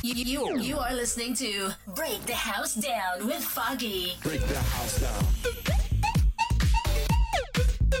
[0.00, 4.12] You, you, you are listening to Break the House Down with Foggy.
[4.22, 5.26] Break the house down.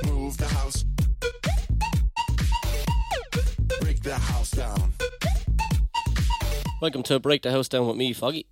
[0.06, 0.84] Move the house.
[3.80, 4.92] Break the house down.
[6.80, 8.46] Welcome to Break the House Down with me, Foggy.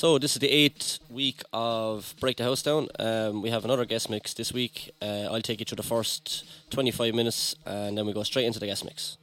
[0.00, 2.88] So this is the eighth week of Break the House Down.
[2.98, 4.90] Um, we have another guest mix this week.
[5.02, 8.58] Uh, I'll take you through the first 25 minutes, and then we go straight into
[8.58, 9.18] the guest mix.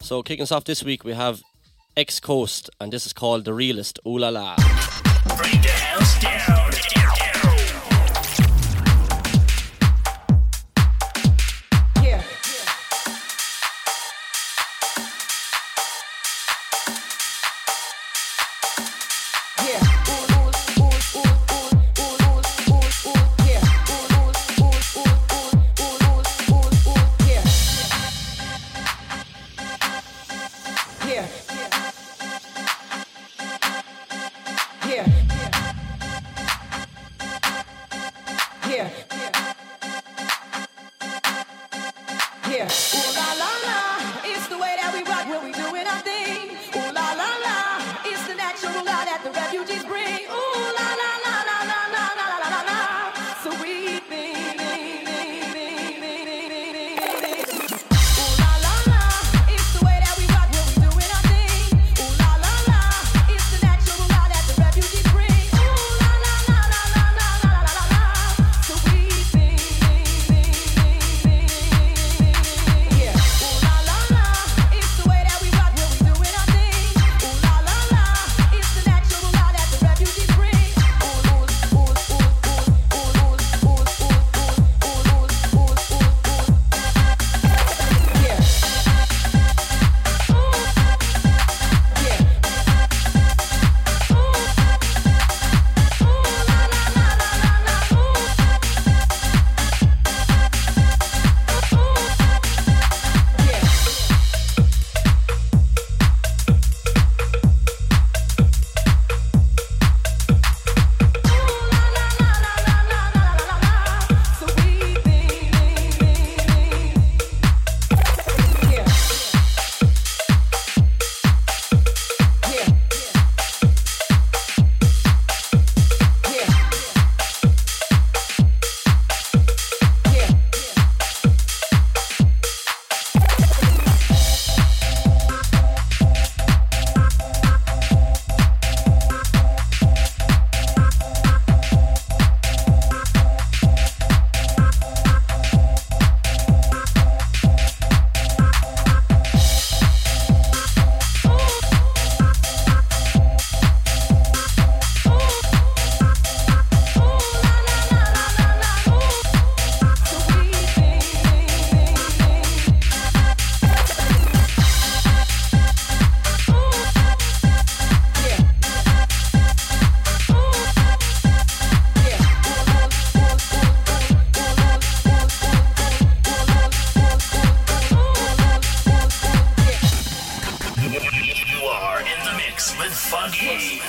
[0.00, 1.42] So kicking us off this week, we have
[1.98, 3.98] X Coast, and this is called the Realist.
[4.06, 4.56] Ooh la la.
[5.36, 6.59] Break the house down.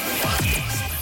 [0.02, 1.01] いいですね。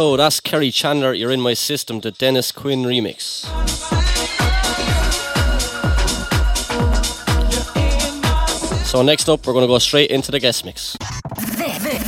[0.00, 3.44] So that's Kerri Chandler, You're in My System, the Dennis Quinn remix.
[8.86, 10.96] So next up, we're going to go straight into the guest mix.
[11.36, 12.04] This, this,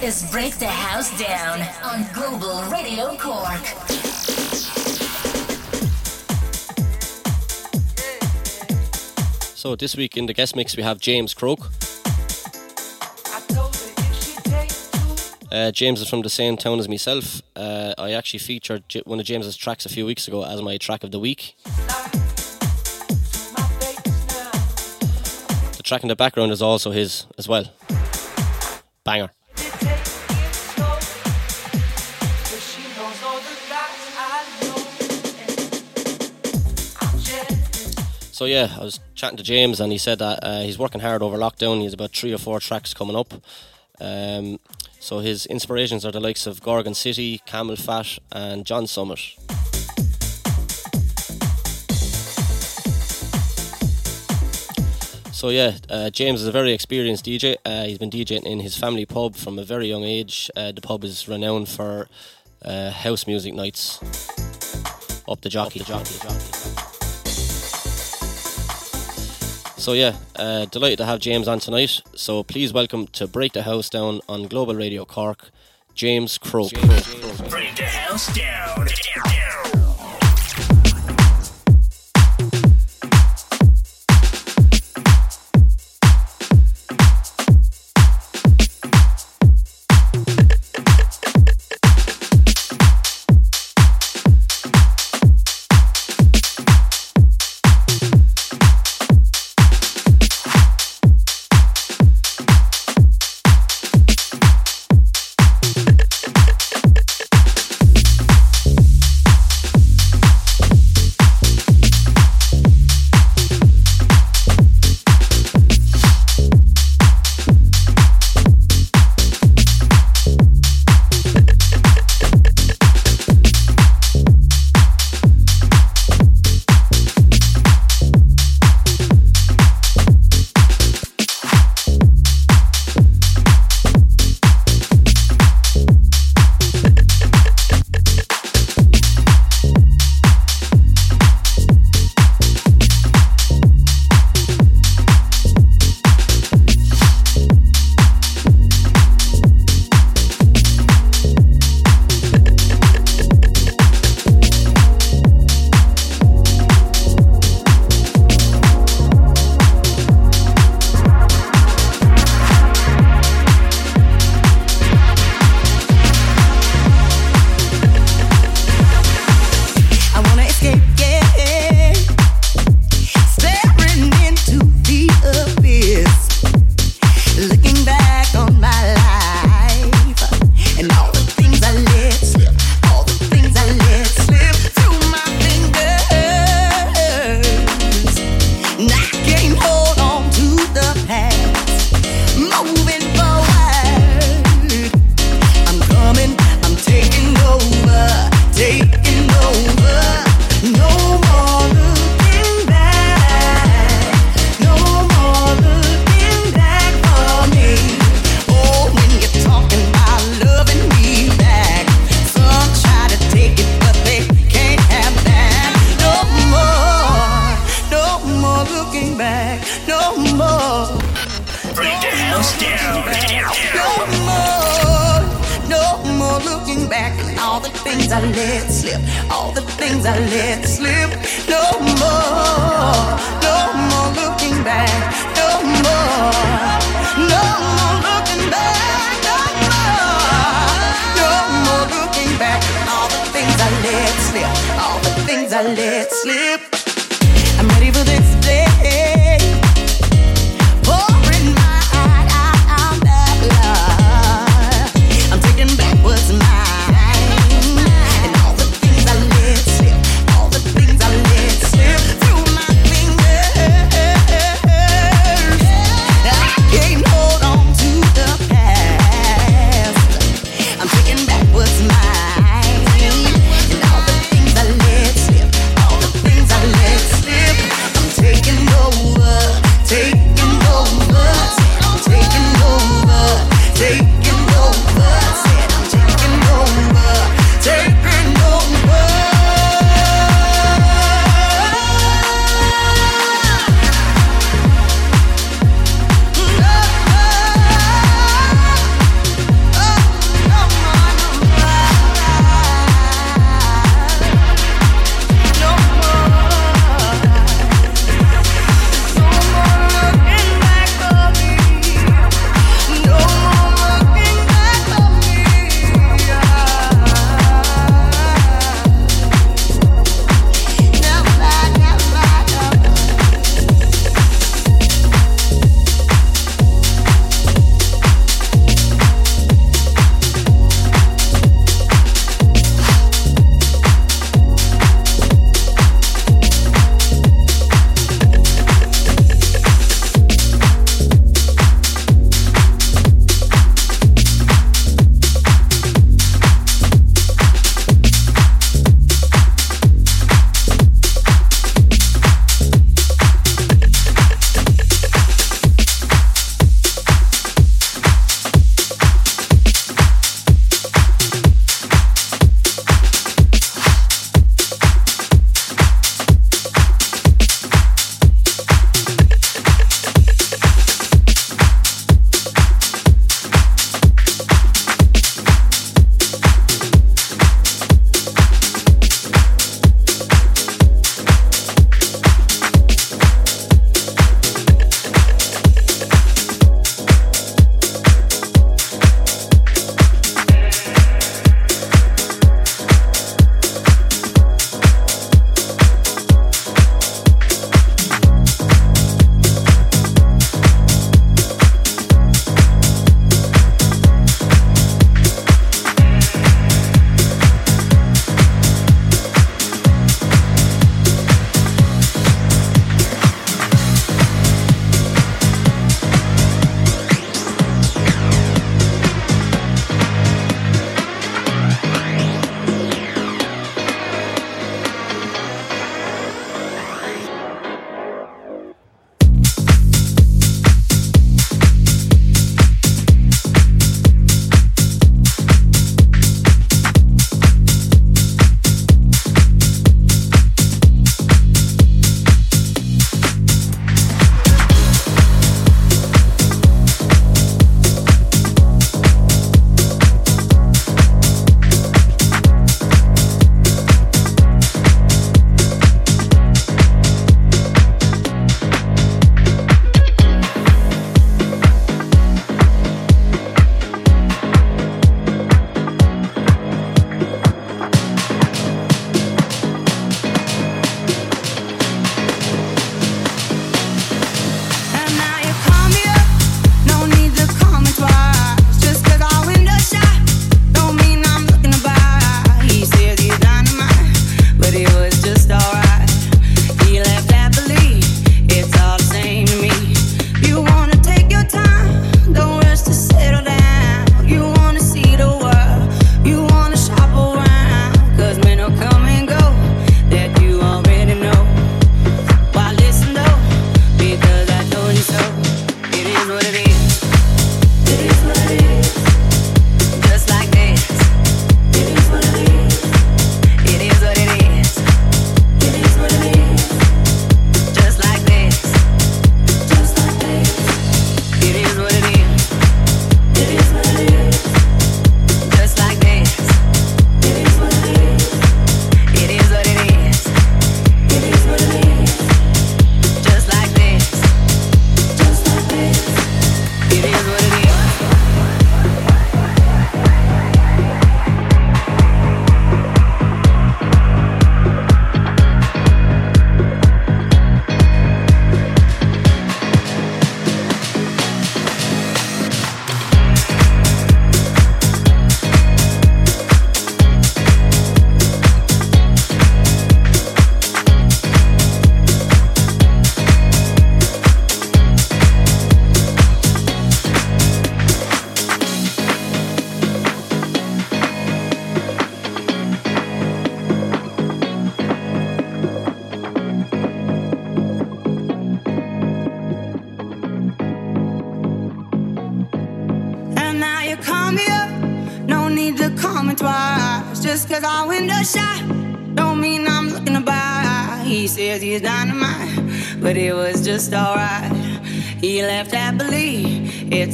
[0.00, 3.64] this is Break the House Down on Global Radio Cork.
[9.54, 11.70] So this week in the guest mix, we have James Croak.
[15.56, 17.40] Uh, James is from the same town as myself.
[17.56, 21.02] Uh, I actually featured one of James's tracks a few weeks ago as my track
[21.02, 21.56] of the week.
[25.74, 27.72] The track in the background is also his as well.
[29.02, 29.30] Banger.
[38.30, 41.22] So yeah, I was chatting to James and he said that uh, he's working hard
[41.22, 41.78] over lockdown.
[41.78, 43.32] He has about three or four tracks coming up.
[43.98, 44.58] Um,
[45.06, 49.20] so his inspirations are the likes of Gorgon City, CamelPhat, and John Summit.
[55.32, 57.54] So yeah, uh, James is a very experienced DJ.
[57.64, 60.50] Uh, he's been DJing in his family pub from a very young age.
[60.56, 62.08] Uh, the pub is renowned for
[62.64, 64.00] uh, house music nights.
[65.28, 66.75] Up the jockey, jockey, jockey.
[69.86, 72.02] So yeah, uh, delighted to have James on tonight.
[72.16, 75.52] So please welcome to Break the House Down on Global Radio Cork,
[75.94, 76.72] James Croak.
[76.72, 78.88] Break the House Down.
[78.88, 79.45] I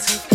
[0.00, 0.29] got to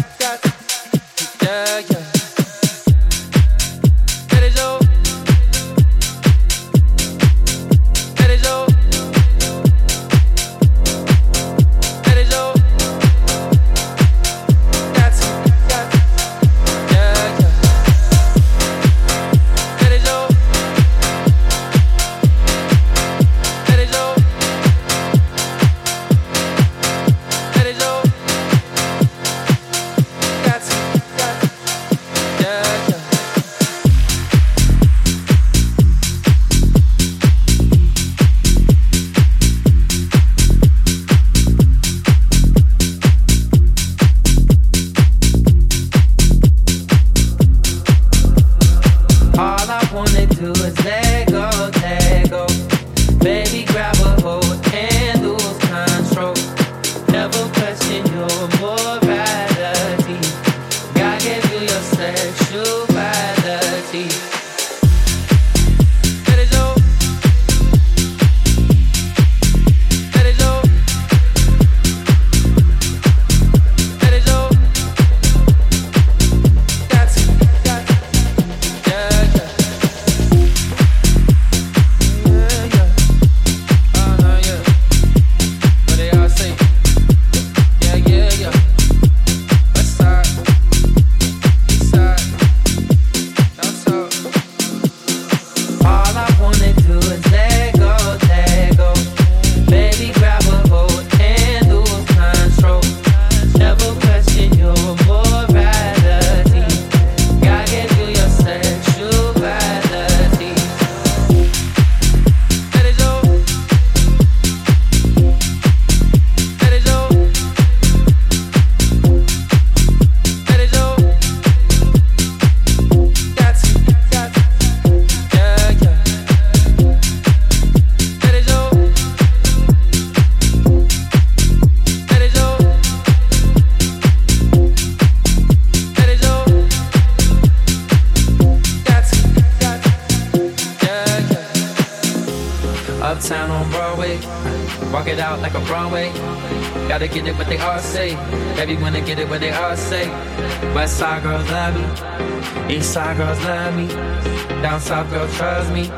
[154.85, 155.89] south girl, trust me.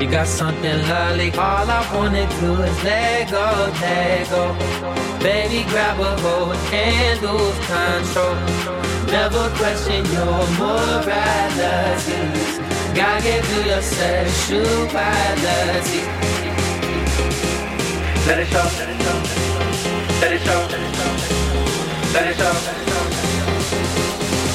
[0.00, 1.30] You got something lovely.
[1.32, 4.54] All I wanna do is let go, let go.
[5.22, 8.34] Baby, grab a hold and lose control.
[9.14, 12.20] Never question your morality.
[12.98, 16.02] Gotta get through your sexuality.
[18.26, 19.18] Let it show, let it show,
[20.20, 20.60] let it show,
[22.14, 22.91] let it show.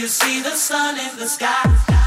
[0.00, 1.99] You see the sun in the sky.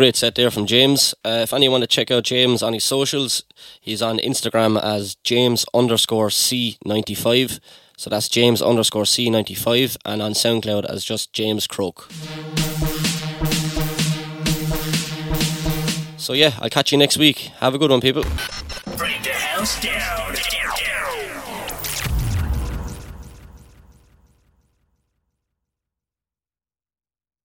[0.00, 1.14] Great set there from James.
[1.26, 3.44] Uh, if anyone to check out James on his socials,
[3.82, 7.60] he's on Instagram as James underscore C95.
[7.98, 12.08] So that's James underscore C95 and on SoundCloud as just James Croak.
[16.16, 17.50] So yeah, I'll catch you next week.
[17.58, 18.22] Have a good one, people.
[18.96, 20.39] Break the House Down.